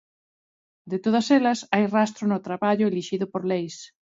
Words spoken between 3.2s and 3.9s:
por Leis.